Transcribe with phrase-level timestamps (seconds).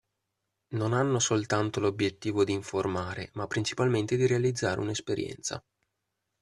[0.69, 5.63] Non hanno soltanto l'obbiettivo di informare, ma principalmente di realizzare una esperienza.